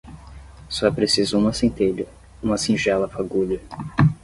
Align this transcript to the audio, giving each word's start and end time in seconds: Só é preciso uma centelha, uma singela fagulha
Só 0.67 0.87
é 0.87 0.91
preciso 0.91 1.37
uma 1.37 1.53
centelha, 1.53 2.07
uma 2.41 2.57
singela 2.57 3.07
fagulha 3.07 3.59